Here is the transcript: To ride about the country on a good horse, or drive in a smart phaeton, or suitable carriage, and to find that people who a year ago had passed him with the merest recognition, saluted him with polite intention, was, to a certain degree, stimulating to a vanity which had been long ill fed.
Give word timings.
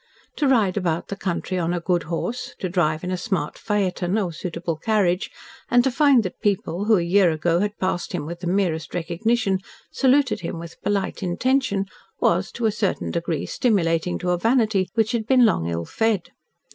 To 0.37 0.47
ride 0.47 0.77
about 0.77 1.09
the 1.09 1.15
country 1.15 1.59
on 1.59 1.75
a 1.75 1.79
good 1.79 2.01
horse, 2.09 2.55
or 2.63 2.69
drive 2.69 3.03
in 3.03 3.11
a 3.11 3.17
smart 3.17 3.55
phaeton, 3.55 4.17
or 4.17 4.33
suitable 4.33 4.75
carriage, 4.75 5.29
and 5.69 5.83
to 5.83 5.91
find 5.91 6.23
that 6.23 6.41
people 6.41 6.85
who 6.85 6.97
a 6.97 7.03
year 7.03 7.29
ago 7.29 7.59
had 7.59 7.77
passed 7.77 8.11
him 8.11 8.25
with 8.25 8.39
the 8.39 8.47
merest 8.47 8.95
recognition, 8.95 9.59
saluted 9.91 10.39
him 10.39 10.57
with 10.57 10.81
polite 10.81 11.21
intention, 11.21 11.85
was, 12.19 12.51
to 12.53 12.65
a 12.65 12.71
certain 12.71 13.11
degree, 13.11 13.45
stimulating 13.45 14.17
to 14.17 14.31
a 14.31 14.39
vanity 14.39 14.89
which 14.95 15.11
had 15.11 15.27
been 15.27 15.45
long 15.45 15.67
ill 15.67 15.85
fed. 15.85 16.29